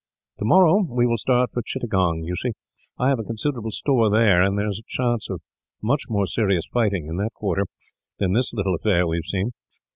[0.39, 2.23] "Tomorrow we will start for Chittagong.
[2.25, 2.53] You see,
[2.97, 5.41] I have a considerable store there; and there is a chance of
[5.79, 7.67] much more serious fighting, in that quarter,
[8.17, 9.51] than this little affair we have seen.